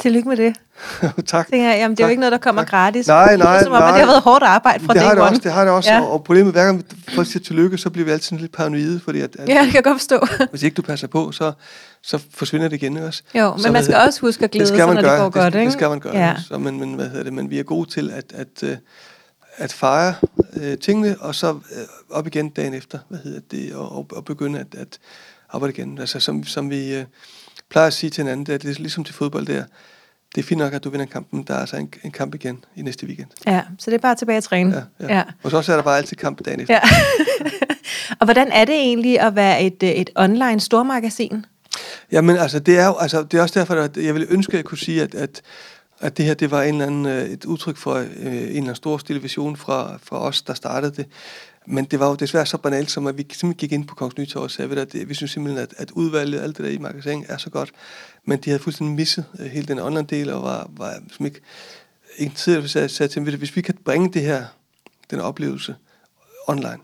[0.00, 0.56] Tillykke med det.
[1.26, 1.50] tak.
[1.50, 2.70] Tænker jeg, jamen, det er jo ikke noget, der kommer tak.
[2.70, 3.06] gratis.
[3.06, 3.90] Nej, nej, det, som om, nej.
[3.90, 5.92] det har været hårdt arbejde fra det har det også, det har det også.
[5.92, 6.02] Ja.
[6.02, 9.36] Og problemet, hver gang folk siger tillykke, så bliver vi altid lidt paranoide, fordi at,
[9.38, 10.26] at, ja, det kan jeg godt forstå.
[10.50, 11.52] hvis ikke du passer på, så,
[12.02, 13.22] så forsvinder det igen også.
[13.34, 14.96] Jo, men så, man skal også huske at glæde sig, når gøre.
[14.96, 15.64] det går det, godt, ikke?
[15.64, 16.16] Det skal man gøre.
[16.16, 16.34] Ja.
[16.48, 18.78] Så, men, men, hvad hedder det, men vi er gode til at, at, at,
[19.56, 20.14] at fejre
[20.56, 24.24] øh, tingene, og så øh, op igen dagen efter, hvad hedder det, og, og, og
[24.24, 24.98] begynde at, at
[25.50, 25.98] arbejde igen.
[25.98, 27.04] Altså, som, som vi øh,
[27.74, 29.64] plejer at sige til hinanden, det er, det er ligesom til fodbold der,
[30.34, 32.64] det er fint nok, at du vinder kampen, der er altså en, en kamp igen
[32.76, 33.28] i næste weekend.
[33.46, 34.86] Ja, så det er bare tilbage at træne.
[35.00, 35.16] Ja, ja.
[35.16, 35.22] ja.
[35.42, 36.74] Og så er der bare altid kamp dagen efter.
[36.74, 36.80] Ja.
[38.20, 41.46] og hvordan er det egentlig at være et, et online stormagasin?
[42.12, 44.56] Jamen altså, det er jo, altså, det er også derfor, at jeg ville ønske, at
[44.56, 45.42] jeg kunne sige, at, at,
[46.00, 48.56] at det her, det var en eller anden, øh, et udtryk for øh, en eller
[48.56, 51.06] anden stor stille vision fra, fra os, der startede det.
[51.66, 54.18] Men det var jo desværre så banalt, som at vi simpelthen gik ind på Kongens
[54.18, 57.24] Nytorv og sagde, at vi synes simpelthen, at, at udvalget, alt det der i magasin
[57.28, 57.72] er så godt.
[58.24, 61.40] Men de havde fuldstændig misset øh, hele den online del, og var, var som ikke,
[62.16, 64.44] ikke tid, at sagde, sagde til dem, hvis vi kan bringe det her,
[65.10, 65.76] den oplevelse
[66.46, 66.78] online,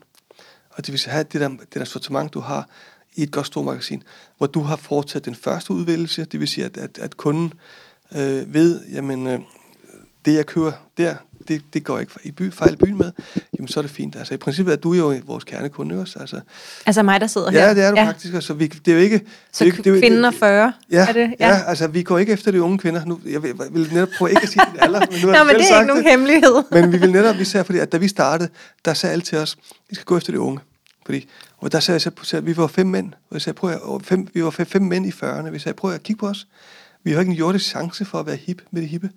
[0.70, 2.68] og det vil sige have det der, det der sortiment, du har
[3.14, 4.02] i et godt stort magasin,
[4.38, 7.52] hvor du har foretaget den første udvælgelse, det vil sige, at, at, at kunden
[8.12, 9.40] øh, ved, jamen, øh,
[10.24, 11.16] det jeg kører der,
[11.48, 13.12] det, det går ikke i by, fejl i byen med,
[13.58, 14.16] jamen så er det fint.
[14.16, 16.18] Altså i princippet er du jo vores kernekunde også.
[16.18, 16.40] Altså,
[16.86, 17.66] altså mig, der sidder ja, her?
[17.68, 18.06] Ja, det er du ja.
[18.06, 18.34] faktisk.
[18.34, 19.20] Altså, vi, det er jo ikke...
[19.52, 20.72] Så det er, det er, kvinden og 40?
[20.90, 21.34] Ja, er det?
[21.40, 21.48] Ja.
[21.48, 23.04] ja, altså vi går ikke efter de unge kvinder.
[23.04, 25.54] Nu, jeg vil, vil netop prøve ikke at sige det alder, men nu Nå, men
[25.54, 26.62] det er ikke nogen hemmelighed.
[26.70, 28.50] men vi vil netop, sagde, fordi at da vi startede,
[28.84, 29.56] der sagde alle til os,
[29.88, 30.60] vi skal gå efter de unge.
[31.04, 33.80] Fordi, og der sagde jeg, at vi var fem mænd, og jeg sagde, prøv at,
[34.02, 35.50] fem, vi var fem, fem mænd i 40'erne.
[35.50, 36.46] Vi sagde, prøv at kigge på os.
[37.04, 39.10] Vi har ikke en jordisk chance for at være hip med det hippe.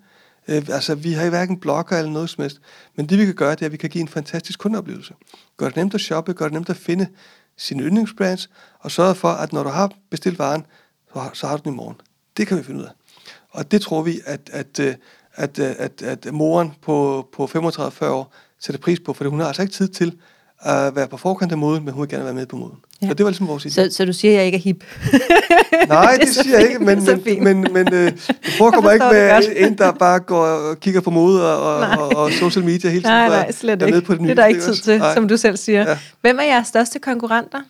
[0.48, 2.60] Øh, altså, vi har hverken blogger eller noget som helst.
[2.96, 5.14] Men det, vi kan gøre, det er, at vi kan give en fantastisk kundeoplevelse.
[5.56, 7.08] Gør det nemt at shoppe, gør det nemt at finde
[7.56, 10.66] sine yndlingsbrands, og sørge for, at når du har bestilt varen,
[11.12, 11.96] så har, så har du den i morgen.
[12.36, 12.92] Det kan vi finde ud af.
[13.50, 14.94] Og det tror vi, at, at, øh,
[15.34, 19.46] at, at, at, at moren på, på 35-40 år sætter pris på, for hun har
[19.46, 20.18] altså ikke tid til
[20.64, 22.76] at være på forkant af moden, men hun vil gerne være med på moden.
[23.02, 23.08] Ja.
[23.08, 23.70] Så det var ligesom vores idé.
[23.70, 24.84] Så, så du siger, at jeg ikke er hip?
[25.88, 29.42] Nej, det, det siger jeg ikke, men, men, men, men øh, du forekommer ikke med
[29.56, 33.16] en, der bare går og kigger på mode og, og, og, social media hele tiden.
[33.16, 34.00] Nej, nej, slet ikke.
[34.00, 35.14] På det, nye, det er der ikke tid til, nej.
[35.14, 35.90] som du selv siger.
[35.90, 35.98] Ja.
[36.20, 37.60] Hvem er jeres største konkurrenter?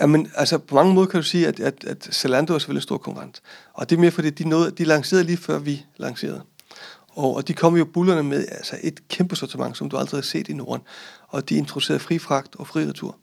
[0.00, 2.82] Jamen, altså på mange måder kan du sige, at, at, at Zalando er selvfølgelig en
[2.82, 3.40] stor konkurrent.
[3.74, 6.40] Og det er mere fordi, de, nåede, de lancerede lige før vi lancerede.
[7.18, 10.22] Og, og de kom jo bullerne med altså et kæmpe sortiment, som du aldrig har
[10.22, 10.82] set i Norden.
[11.28, 13.16] Og de introducerede fri fragt og fri retur.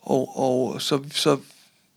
[0.00, 1.38] Og, og så, så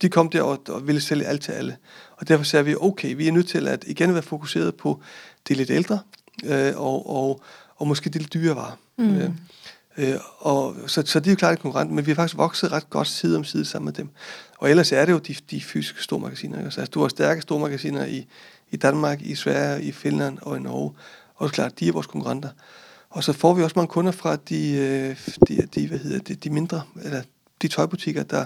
[0.02, 1.76] de kom der og, og ville sælge alt til alle.
[2.16, 5.00] Og derfor sagde vi, okay, vi er nødt til at igen være fokuseret på
[5.48, 5.98] de lidt ældre,
[6.44, 7.42] øh, og, og,
[7.76, 8.78] og måske de lidt dyre varer.
[8.96, 9.16] Mm.
[9.16, 9.30] Øh,
[9.96, 12.72] øh, og, så, så de er jo klart en konkurrent, men vi har faktisk vokset
[12.72, 14.08] ret godt side om side sammen med dem.
[14.58, 16.56] Og ellers er det jo de, de fysiske stormagasiner.
[16.58, 16.66] Ikke?
[16.66, 18.26] Altså, du har stærke stormagasiner i,
[18.70, 20.92] i Danmark, i Sverige, i Finland og i Norge.
[21.36, 22.48] Og klart, de er vores konkurrenter.
[23.10, 25.16] Og så får vi også mange kunder fra de, øh,
[25.48, 27.22] de, de, hvad hedder det, de mindre, eller
[27.62, 28.44] de tøjbutikker, der,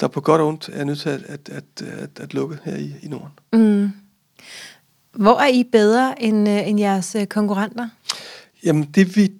[0.00, 2.76] der på godt og ondt er nødt til at, at, at, at, at lukke her
[2.76, 3.32] i, i Norden.
[3.52, 3.90] Mm.
[5.12, 7.88] Hvor er I bedre end, øh, end jeres øh, konkurrenter?
[8.64, 9.32] Jamen, det vi,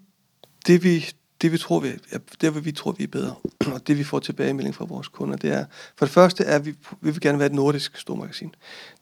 [0.67, 1.05] det vi,
[1.43, 1.93] det vi tror, vi,
[2.41, 3.35] det vi tror, vi er bedre,
[3.75, 5.65] og det vi får tilbagemelding fra vores kunder, det er,
[5.97, 8.55] for det første er, at vi, vi vil gerne være et nordisk stormagasin.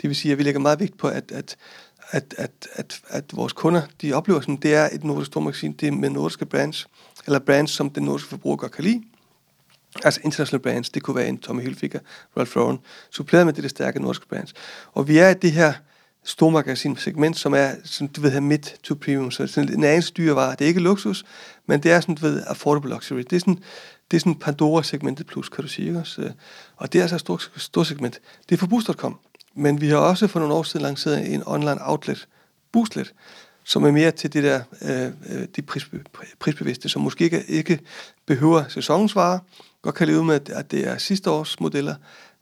[0.03, 1.57] Det vil sige, at vi lægger meget vægt på, at, at,
[2.11, 5.89] at, at, at, at vores kunder, de oplever sådan, det er et nordisk stormagasin, det
[5.89, 6.89] er med nordiske brands,
[7.27, 9.03] eller brands, som den nordiske forbruger godt kan lide.
[10.05, 11.99] Altså international brands, det kunne være en Tommy Hilfiger,
[12.37, 12.79] Ralph Lauren,
[13.11, 14.55] suppleret med det der stærke nordiske brands.
[14.93, 15.73] Og vi er i det her
[16.25, 20.51] segment, som er, som du ved, her mid to premium, så sådan en anden dyrevare.
[20.51, 21.25] Det er ikke luksus,
[21.67, 23.19] men det er sådan, du ved, affordable luxury.
[23.19, 23.59] Det er sådan,
[24.11, 25.89] det er sådan Pandora-segmentet plus, kan du sige.
[25.89, 26.01] Ikke?
[26.05, 26.31] Så, øh,
[26.77, 28.21] og det er altså et stort, stort segment.
[28.49, 29.19] Det er for Boost.com.
[29.57, 32.29] Men vi har også for nogle år siden lanceret en online outlet,
[32.73, 33.15] Boostlet,
[33.65, 36.05] som er mere til det der, øh, øh de prisbe,
[36.41, 37.79] prisbevidste, som måske ikke, ikke
[38.27, 39.39] behøver sæsonsvarer,
[39.83, 41.95] godt kan leve med, at det er sidste års modeller,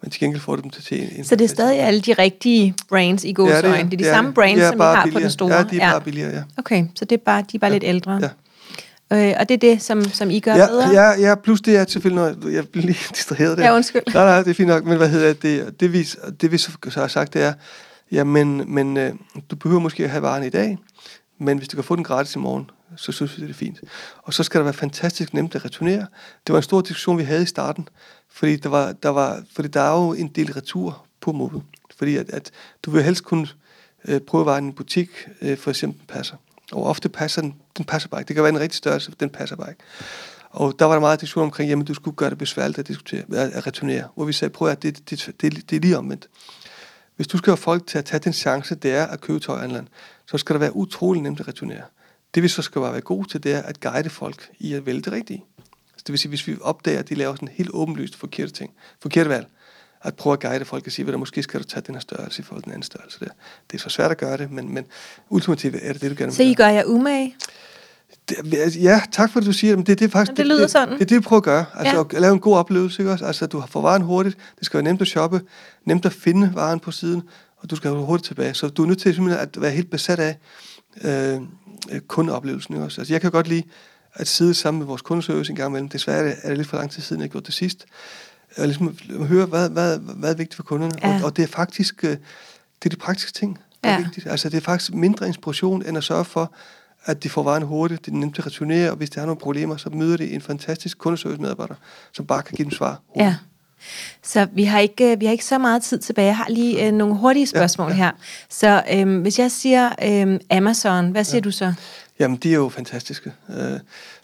[0.03, 1.25] men til gengæld får dem til en...
[1.25, 3.69] Så det er stadig alle de rigtige brands i godsøjne?
[3.69, 5.12] Ja, det, det er de ja, samme brands, som I har billigere.
[5.12, 5.55] på den store?
[5.55, 5.93] Ja, de er ja.
[5.93, 6.43] bare billigere, ja.
[6.57, 7.75] Okay, så det er bare, de er bare ja.
[7.75, 8.21] lidt ældre?
[8.23, 8.29] Ja.
[9.12, 10.88] Øh, og det er det, som, som I gør ja, bedre?
[10.88, 13.65] Ja, ja, plus det er selvfølgelig noget, jeg bliver lige distraheret der.
[13.65, 14.03] Ja, undskyld.
[14.15, 16.09] Nej, nej, det er fint nok, men hvad hedder det, det vi,
[16.41, 17.53] det vi så har sagt, det er,
[18.12, 19.15] ja, men, men øh,
[19.51, 20.79] du behøver måske at have varen i dag,
[21.41, 23.81] men hvis du kan få den gratis i morgen, så synes vi, det er fint.
[24.23, 26.07] Og så skal der være fantastisk nemt at returnere.
[26.47, 27.89] Det var en stor diskussion, vi havde i starten,
[28.31, 31.63] fordi der, var, der, var, fordi der er jo en del retur på mode.
[31.97, 32.51] Fordi at, at
[32.83, 33.49] du vil helst kunne
[34.05, 36.37] øh, prøve varen i en butik, øh, for eksempel passer.
[36.73, 38.29] Og ofte passer den, den passer bare ikke.
[38.29, 39.83] Det kan være en rigtig størrelse, den passer bare ikke.
[40.51, 43.23] Og der var der meget diskussion omkring, jamen du skulle gøre det besværligt at, diskutere,
[43.33, 44.09] at, at returnere.
[44.15, 46.29] Hvor vi sagde, prøv at det, det, det, det er lige omvendt.
[47.17, 49.65] Hvis du skal have folk til at tage den chance, det er at købe tøj
[49.65, 49.87] online,
[50.27, 51.83] så skal det være utrolig nemt at returnere.
[52.35, 54.87] Det vi så skal bare være gode til, det er at guide folk i at
[54.87, 55.45] vælge det rigtige.
[55.97, 58.71] Så det vil sige, hvis vi opdager, at de laver sådan helt åbenlyst forkerte ting,
[59.03, 59.47] forkerte valg,
[60.03, 62.42] at prøve at guide folk og sige, at måske skal du tage den her størrelse
[62.42, 63.31] i forhold til den anden størrelse der.
[63.71, 64.85] Det er så svært at gøre det, men, men
[65.31, 67.37] ultimativt er det det, du gerne vil Så I gør jer umage?
[68.29, 69.87] Det, ja, tak for, at du siger det.
[69.87, 70.88] Det, det er faktisk det, lyder det, sådan.
[70.88, 71.64] Det, det, det, vi prøver at gøre.
[71.75, 72.16] Altså ja.
[72.16, 73.03] at lave en god oplevelse.
[73.03, 73.25] Ikke også?
[73.25, 74.37] Altså, du får varen hurtigt.
[74.59, 75.40] Det skal være nemt at shoppe.
[75.85, 77.23] Nemt at finde varen på siden.
[77.57, 78.55] og du skal have hurtigt tilbage.
[78.55, 80.37] Så du er nødt til simpelthen at være helt besat af
[81.05, 81.41] øh,
[82.07, 82.75] kundeoplevelsen.
[82.75, 83.01] Også.
[83.01, 83.63] Altså, jeg kan godt lide
[84.15, 85.89] at sidde sammen med vores kundeservice en gang imellem.
[85.89, 87.87] Desværre er det, er det lidt for lang tid siden, jeg har gjort det sidst.
[88.57, 90.95] Og ligesom høre, hvad, hvad, hvad er vigtigt for kunderne.
[91.03, 91.19] Ja.
[91.19, 92.17] Og, og det er faktisk øh,
[92.83, 93.97] det er de praktiske ting, der ja.
[93.97, 94.27] er vigtigt.
[94.27, 96.55] Altså, det er faktisk mindre inspiration, end at sørge for,
[97.05, 99.41] at de får varen hurtigt, det er nemt at returnere, og hvis de har nogle
[99.41, 101.75] problemer, så møder de en fantastisk kundeservice-medarbejder,
[102.13, 103.25] som bare kan give dem svar hurtigt.
[103.25, 103.37] Ja.
[104.23, 106.27] Så vi har ikke, vi har ikke så meget tid tilbage.
[106.27, 108.03] Jeg har lige øh, nogle hurtige spørgsmål ja, ja.
[108.03, 108.11] her.
[108.49, 111.40] Så øh, hvis jeg siger øh, Amazon, hvad siger ja.
[111.40, 111.75] du så?
[112.18, 113.33] Jamen, de er jo fantastiske.
[113.49, 113.81] Øh,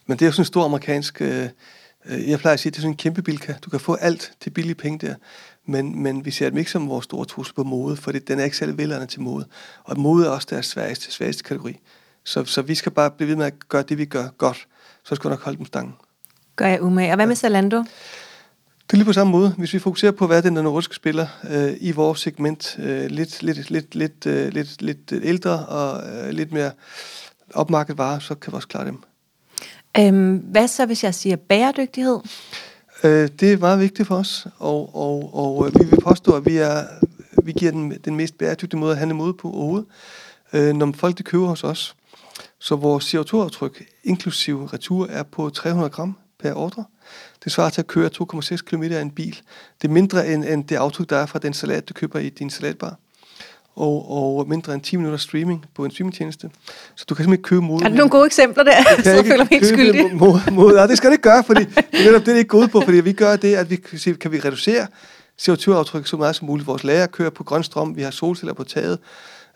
[0.06, 1.22] men det er jo sådan en stor amerikansk...
[1.22, 1.48] Øh,
[2.06, 3.54] øh, jeg plejer at sige, at det er sådan en kæmpe bilka.
[3.64, 5.14] Du kan få alt til billige penge der.
[5.66, 8.44] Men, men vi ser dem ikke som vores store trussel på mode, for den er
[8.44, 9.46] ikke særlig velærende til mode.
[9.84, 11.78] Og mode er også deres svageste, svageste kategori.
[12.24, 14.66] Så, så vi skal bare blive ved med at gøre det, vi gør godt.
[15.04, 15.94] Så skal vi nok holde dem stangen.
[16.56, 17.10] Gør jeg umage.
[17.10, 17.84] Og hvad med Zalando?
[18.88, 19.54] Det er lige på samme måde.
[19.58, 23.42] Hvis vi fokuserer på, hvad den der nordiske spiller øh, i vores segment, øh, lidt,
[23.42, 26.70] lidt, lidt, lidt, øh, lidt, lidt ældre og øh, lidt mere
[27.54, 29.02] opmarket varer, så kan vi også klare dem.
[29.98, 32.18] Øhm, hvad så, hvis jeg siger bæredygtighed?
[33.04, 36.46] Øh, det er meget vigtigt for os, og, og, og øh, vi vil påstå, at
[36.46, 36.82] vi, er,
[37.44, 39.86] vi giver den, den mest bæredygtige måde at handle mod på overhovedet,
[40.52, 41.96] øh, når folk de køber hos os.
[42.58, 46.84] Så vores CO2-aftryk, inklusive retur, er på 300 gram per ordre.
[47.44, 49.40] Det svarer til at køre 2,6 km i en bil.
[49.82, 52.28] Det er mindre end, end det aftryk, der er fra den salat, du køber i
[52.28, 52.96] din salatbar.
[53.74, 56.50] Og, og mindre end 10 minutter streaming på en streamingtjeneste.
[56.94, 57.80] Så du kan simpelthen ikke købe mod...
[57.82, 58.72] Er der nogle gode eksempler der?
[58.72, 60.14] Jeg så føler mig helt skyldig.
[60.16, 62.68] Mod, mod, ja, det skal det ikke gøre, fordi det er det, ikke går ud
[62.68, 64.86] på, fordi vi gør det, at vi kan, kan vi reducere
[65.42, 66.66] CO2-aftryk så meget som muligt.
[66.66, 68.98] Vores lager kører på grøn strøm, vi har solceller på taget.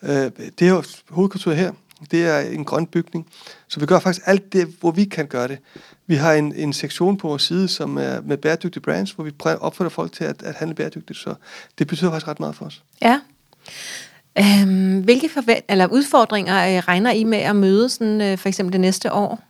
[0.03, 1.73] Øh, det er jo hovedkontoret her.
[2.11, 3.27] Det er en grøn bygning.
[3.73, 5.59] Så vi gør faktisk alt det, hvor vi kan gøre det.
[6.07, 9.33] Vi har en, en sektion på vores side, som er med bæredygtige brands, hvor vi
[9.41, 11.19] opfordrer folk til at, at handle bæredygtigt.
[11.19, 11.35] Så
[11.79, 12.83] det betyder faktisk ret meget for os.
[13.03, 13.21] Ja.
[14.39, 18.73] Øhm, hvilke forvent- eller udfordringer øh, regner I med at møde sådan, øh, for eksempel
[18.73, 19.41] det næste år?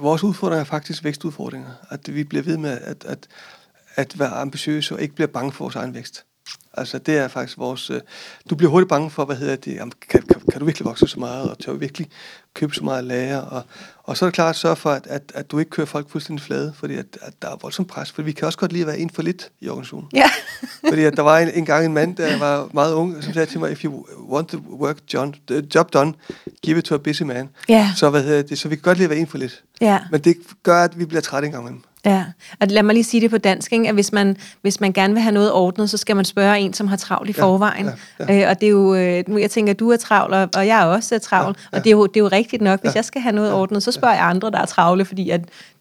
[0.00, 1.70] Vores udfordringer er faktisk vækstudfordringer.
[1.90, 3.28] At vi bliver ved med at, at,
[3.94, 6.24] at være ambitiøse og ikke bliver bange for vores egen vækst.
[6.74, 7.90] Altså det er faktisk vores...
[7.90, 8.00] Øh,
[8.50, 11.06] du bliver hurtigt bange for, hvad hedder det, jamen, kan, kan, kan du virkelig vokse
[11.06, 12.08] så meget, og tør du virkelig
[12.54, 13.38] købe så meget lager?
[13.38, 13.62] Og,
[14.02, 16.10] og så er det klart at sørge for, at, at, at du ikke kører folk
[16.10, 18.82] fuldstændig flade, fordi at, at der er voldsomt pres, for vi kan også godt lide
[18.82, 20.08] at være en for lidt i organisationen.
[20.12, 20.30] Ja.
[20.88, 23.46] fordi at der var en, en gang en mand, der var meget ung, som sagde
[23.46, 26.14] til mig, if you want the work John, the job done,
[26.62, 27.48] give it to a busy man.
[27.68, 27.92] Ja.
[27.96, 29.62] Så, hvad hedder det, så vi kan godt lide at være en for lidt.
[29.80, 30.00] Ja.
[30.10, 31.82] Men det gør, at vi bliver trætte en gang imellem.
[32.04, 32.24] Ja,
[32.60, 33.88] og lad mig lige sige det på dansk, ikke?
[33.88, 36.72] at hvis man, hvis man gerne vil have noget ordnet, så skal man spørge en,
[36.72, 37.86] som har travlt i forvejen.
[37.86, 38.44] Ja, ja, ja.
[38.44, 41.18] Øh, og det er jo, øh, jeg tænker, du er travl, og jeg er også
[41.18, 41.78] travl, ja, ja.
[41.78, 42.80] og det er, jo, det er jo rigtigt nok.
[42.80, 45.04] Hvis ja, jeg skal have noget ja, ordnet, så spørger jeg andre, der er travle,
[45.04, 45.40] fordi at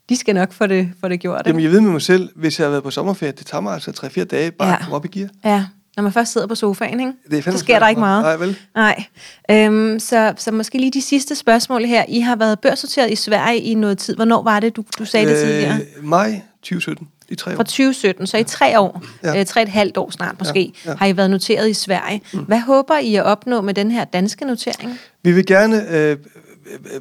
[0.09, 1.41] de skal nok få det, få det gjort.
[1.45, 3.73] Jamen, jeg ved med mig selv, hvis jeg har været på sommerferie, det tager mig
[3.73, 4.73] altså 3-4 dage bare ja.
[4.73, 5.29] at komme op i gear.
[5.45, 7.13] Ja, når man først sidder på sofaen, ikke?
[7.31, 8.23] Det er så sker der ikke meget.
[8.23, 8.57] Nej, vel?
[8.75, 9.03] Nej.
[9.51, 12.05] Øhm, så, så måske lige de sidste spørgsmål her.
[12.07, 14.15] I har været børssorteret i Sverige i noget tid.
[14.15, 15.79] Hvornår var det, du, du sagde øh, det tidligere?
[16.01, 17.07] Maj 2017.
[17.29, 17.55] I tre år.
[17.55, 19.39] Fra 2017, så i tre år, ja.
[19.39, 20.97] øh, tre et halvt år snart måske, ja, ja.
[20.97, 22.21] har I været noteret i Sverige.
[22.33, 22.39] Mm.
[22.39, 24.99] Hvad håber I at opnå med den her danske notering?
[25.23, 26.17] Vi vil gerne øh,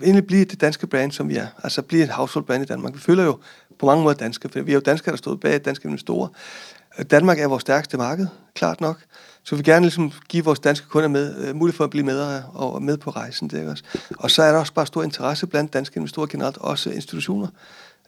[0.03, 1.47] egentlig blive det danske brand, som vi er.
[1.63, 2.95] Altså blive et household brand i Danmark.
[2.95, 3.39] Vi føler jo
[3.79, 6.29] på mange måder danske, for vi er jo danskere, der stod bag danske investorer.
[7.11, 8.99] Danmark er vores stærkeste marked, klart nok.
[9.43, 12.05] Så vi vil gerne ligesom give vores danske kunder med, uh, mulighed for at blive
[12.05, 13.49] med og med på rejsen.
[13.49, 13.85] Det også.
[14.19, 17.49] Og så er der også bare stor interesse blandt danske investorer generelt, også institutioner.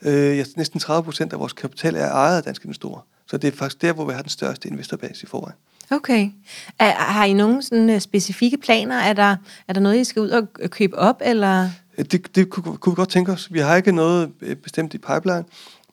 [0.05, 3.01] Ja, næsten 30 procent af vores kapital er ejet af danske investorer.
[3.27, 5.57] Så det er faktisk der, hvor vi har den største investorbase i forvejen.
[5.91, 6.31] Okay.
[6.79, 8.97] Er, har I nogle sådan øh, specifikke planer?
[8.97, 9.37] Er der,
[9.69, 11.23] er der noget, I skal ud og købe op?
[11.25, 11.71] Eller?
[11.97, 13.53] Det, det kunne, kunne vi godt tænke os.
[13.53, 15.45] Vi har ikke noget bestemt i pipeline,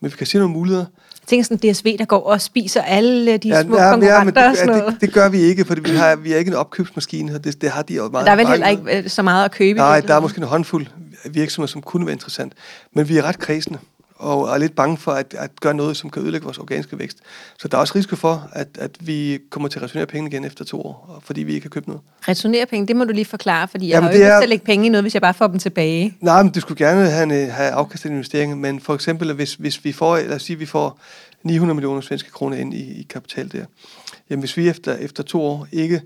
[0.01, 0.85] men vi kan se nogle muligheder
[1.29, 4.33] tænker sådan DSV, der går og spiser alle de ja, små ja, konkurrenter ja, men
[4.33, 4.81] det, og sådan noget.
[4.81, 7.43] Ja, det, det, gør vi ikke, for vi, har, vi er ikke en opkøbsmaskine, og
[7.43, 8.25] det, det har de jo meget.
[8.25, 9.79] Der er vel heller ikke øh, så meget at købe?
[9.79, 10.87] Nej, der er måske en håndfuld
[11.25, 12.53] virksomheder, som kunne være interessant.
[12.93, 13.79] Men vi er ret kredsende
[14.19, 17.17] og er lidt bange for at, at gøre noget, som kan ødelægge vores organiske vækst.
[17.59, 20.45] Så der er også risiko for, at, at vi kommer til at returnere penge igen
[20.45, 22.01] efter to år, fordi vi ikke har købt noget.
[22.27, 24.39] Returnere penge, det må du lige forklare, fordi jeg Jamen, har jo ikke er...
[24.39, 26.17] til at lægge penge i noget, hvis jeg bare får dem tilbage.
[26.21, 29.85] Nej, men du skulle gerne have, en, have afkast investeringer, men for eksempel, hvis, hvis
[29.85, 30.99] vi får, lad os sige, vi får
[31.43, 33.65] 900 millioner svenske kroner ind i, i kapital der.
[34.29, 36.01] Jamen hvis vi efter, efter to år ikke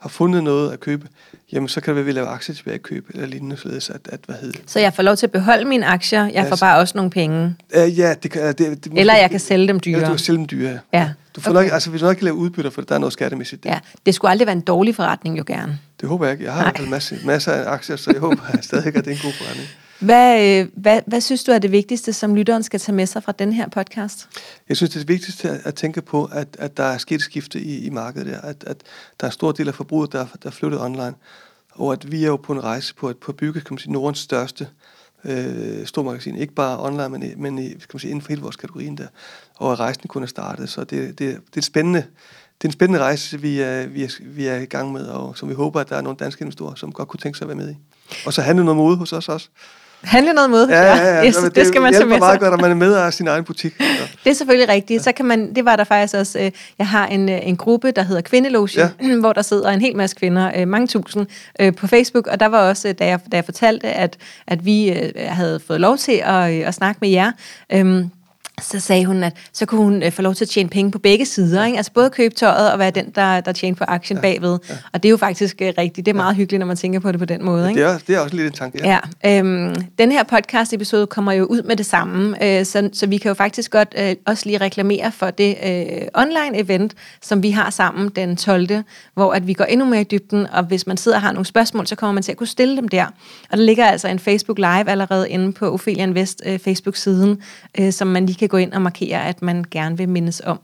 [0.00, 1.08] har fundet noget at købe,
[1.52, 3.90] jamen så kan det være, at vi laver aktier tilbage at købe, eller lignende, således
[3.90, 6.50] at, at hvad hedder Så jeg får lov til at beholde mine aktier, jeg ja,
[6.50, 7.56] får bare også nogle penge?
[7.76, 8.42] Uh, ja, det kan...
[8.42, 9.94] Det, det, eller jeg kan sælge dem dyre?
[9.94, 11.10] Eller du kan sælge dem dyre, ja.
[11.36, 11.62] Du får okay.
[11.62, 13.64] nok, altså, vi nok ikke lave udbytter, for der er noget skattemæssigt.
[13.64, 15.78] Ja, det skulle aldrig være en dårlig forretning jo gerne.
[16.00, 16.44] Det håber jeg ikke.
[16.44, 19.10] Jeg har en masse, masser af aktier, så jeg håber jeg stadig, at det er
[19.10, 19.68] en god forretning.
[20.00, 23.22] Hvad, øh, hvad, hvad synes du er det vigtigste, som lytteren skal tage med sig
[23.22, 24.28] fra den her podcast?
[24.68, 27.22] Jeg synes, det er vigtigste at, at tænke på, at, at der er sket et
[27.22, 28.40] skifte i, i markedet der.
[28.40, 28.82] At, at
[29.20, 31.14] der er en stor del af forbruget, der, der er flyttet online.
[31.70, 33.78] Og at vi er jo på en rejse på at, på at bygge kan man
[33.78, 34.68] sige, Nordens største
[35.24, 36.36] øh, stormagasin.
[36.36, 39.06] Ikke bare online, men, men i, kan man sige, inden for hele vores kategorien der.
[39.56, 40.68] Og at rejsen kun er startet.
[40.68, 42.04] Så det, det, det er spændende
[42.60, 45.36] det er en spændende rejse, vi er, vi, er, vi er i gang med, og
[45.36, 47.48] som vi håber, at der er nogle danske investorer, som godt kunne tænke sig at
[47.48, 47.76] være med i.
[48.26, 49.48] Og så handle noget mode hos os også.
[50.02, 50.68] Handle noget mod.
[50.68, 51.26] Ja, ja, ja.
[51.26, 52.20] Yes, det, det skal man tage med sig.
[52.20, 53.74] meget godt, at man er med af sin egen butik.
[53.80, 53.84] Så.
[54.24, 55.04] Det er selvfølgelig rigtigt.
[55.04, 57.90] Så kan man, det var der faktisk også, øh, jeg har en, øh, en gruppe,
[57.90, 58.88] der hedder Kvindeloge, ja.
[59.20, 61.26] hvor der sidder en hel masse kvinder, øh, mange tusind,
[61.72, 65.60] på Facebook, og der var også, da jeg, da jeg fortalte, at, at vi havde
[65.66, 67.32] fået lov til at, at snakke med jer,
[67.72, 68.10] øhm,
[68.60, 70.98] så sagde hun, at så kunne hun øh, få lov til at tjene penge på
[70.98, 71.64] begge sider.
[71.64, 71.76] Ikke?
[71.76, 74.58] Altså både købe tøjet og være den, der, der tjener på aktien ja, bagved.
[74.68, 74.74] Ja.
[74.92, 76.06] Og det er jo faktisk øh, rigtigt.
[76.06, 76.36] Det er meget ja.
[76.36, 77.68] hyggeligt, når man tænker på det på den måde.
[77.68, 77.80] Ikke?
[77.80, 78.98] Det, er, det er også lidt en tanke, ja.
[79.24, 83.18] ja øhm, den her podcast-episode kommer jo ud med det samme, øh, så, så vi
[83.18, 86.90] kan jo faktisk godt øh, også lige reklamere for det øh, online-event,
[87.22, 88.68] som vi har sammen den 12.,
[89.14, 91.46] hvor at vi går endnu mere i dybden, og hvis man sidder og har nogle
[91.46, 93.06] spørgsmål, så kommer man til at kunne stille dem der.
[93.50, 97.42] Og der ligger altså en Facebook Live allerede inde på Ophelia Invest øh, Facebook-siden,
[97.80, 100.60] øh, som man lige kan gå ind og markere, at man gerne vil mindes om.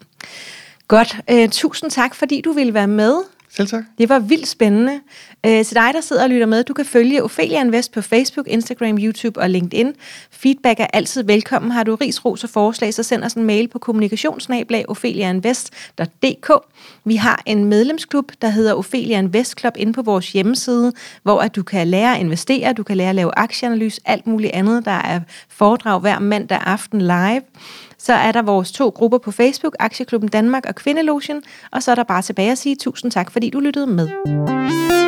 [0.89, 1.17] Godt.
[1.31, 3.23] Øh, tusind tak, fordi du ville være med.
[3.57, 3.85] Selv tak.
[3.99, 5.01] Det var vildt spændende.
[5.47, 8.49] Øh, til dig, der sidder og lytter med, du kan følge Ophelia Invest på Facebook,
[8.49, 9.93] Instagram, YouTube og LinkedIn.
[10.31, 11.71] Feedback er altid velkommen.
[11.71, 16.51] Har du ris, ros og forslag, så send os en mail på kommunikationsnablag.opheliainvest.dk.
[17.05, 20.93] Vi har en medlemsklub, der hedder Ophelia Invest Club inde på vores hjemmeside,
[21.23, 24.53] hvor at du kan lære at investere, du kan lære at lave aktieanalyse, alt muligt
[24.53, 24.85] andet.
[24.85, 27.43] Der er foredrag hver mandag aften live.
[27.99, 31.95] Så er der vores to grupper på Facebook, Aktieklubben Danmark og Kvindelogen, og så er
[31.95, 35.06] der bare tilbage at sige tusind tak, fordi du lyttede med.